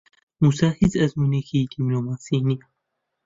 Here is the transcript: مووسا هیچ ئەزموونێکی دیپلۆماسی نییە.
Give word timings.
مووسا 0.41 0.67
هیچ 0.79 0.93
ئەزموونێکی 0.99 1.67
دیپلۆماسی 1.71 2.39
نییە. 2.47 2.65